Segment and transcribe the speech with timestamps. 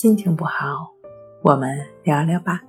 [0.00, 0.94] 心情不好，
[1.42, 2.62] 我们聊聊吧。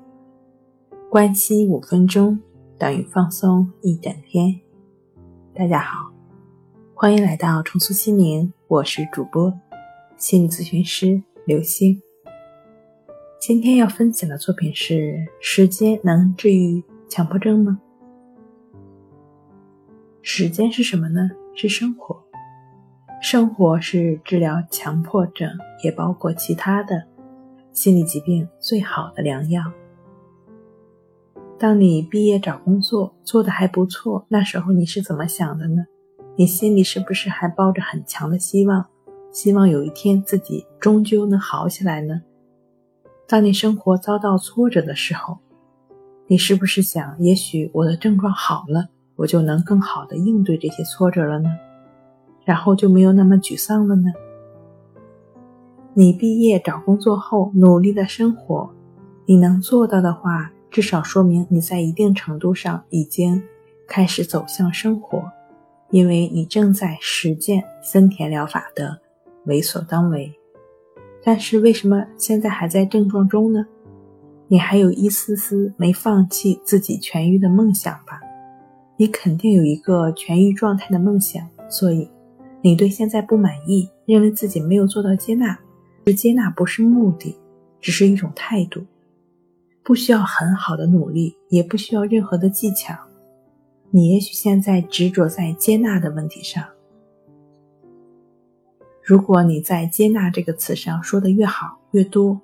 [1.10, 2.38] 关系五分钟
[2.78, 4.60] 等于放松一整天。
[5.55, 6.12] 大家好，
[6.94, 9.57] 欢迎来到重塑心灵，我是主播
[10.18, 12.02] 心理咨询师刘星。
[13.39, 17.79] 今天要分享的作品是：时间能治愈强迫症吗？
[20.21, 21.32] 时间是什么呢？
[21.55, 22.21] 是生活。
[23.21, 25.50] 生活是治疗强迫症，
[25.82, 27.07] 也包括其他的
[27.74, 29.64] 心理疾病最好的良药。
[31.57, 35.86] 当你毕业找工作做的还不错，那时候你是怎么想的呢？
[36.36, 38.86] 你心里是不是还抱着很强的希望，
[39.31, 42.22] 希望有一天自己终究能好起来呢？
[43.28, 45.38] 当你生活遭到挫折的时候，
[46.28, 51.50] 你是不是想，也许我的症状好了，我就能更好的应对这些挫折了呢？
[52.44, 54.12] 然后就没有那么沮丧了呢？
[55.94, 58.70] 你毕业找工作后努力的生活，
[59.25, 63.44] 你能做到的话，至少说明你在一定程度上已经
[63.88, 65.22] 开始走向生活，
[65.89, 69.02] 因为你正在实践森田疗法的
[69.45, 70.33] 为所当为。
[71.23, 73.66] 但是为什么现在还在症状中呢？
[74.48, 78.20] 你还有一丝丝没放弃自己痊愈的梦想吧？
[78.95, 82.09] 你肯定有一个痊愈状态的梦想，所以。
[82.64, 85.58] 你对现在不满意，认为自己没有做到接纳，
[86.06, 87.38] 是接纳不是目的，
[87.80, 88.86] 只是一种态度，
[89.84, 92.96] 不需要很好的努力，也不需要任何的技巧。
[93.90, 96.64] 你也许现在执着在接纳的问题上。
[99.04, 102.40] 如果你在“接纳”这个词上说的越好越多，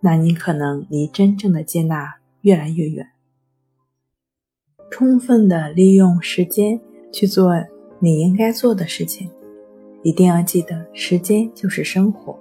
[0.00, 3.06] 那你可能离真正的接纳越来越远。
[4.90, 6.80] 充分的利用时间
[7.12, 7.52] 去做
[8.00, 9.30] 你应该做的事情。
[10.02, 12.38] 一定要记得，时间就是生活，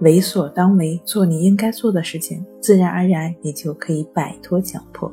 [0.00, 5.10] 为所当为，做你应该做的事情，自然而然你就可以摆脱强迫。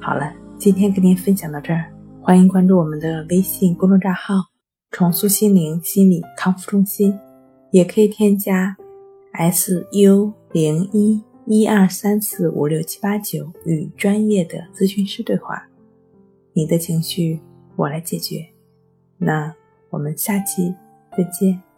[0.00, 4.34] 好了，今天跟您分享到这儿，欢迎关注我们的微信公众账号
[4.90, 7.18] “重塑心灵心理康复中心”，
[7.70, 8.76] 也可以添加
[9.32, 15.68] “s u 零一一二三四五六七八九”与专业的咨询师对话，
[16.52, 17.40] 你的情绪
[17.76, 18.46] 我来解决。
[19.18, 19.54] 那。
[19.92, 20.74] 我们下期
[21.14, 21.71] 再见。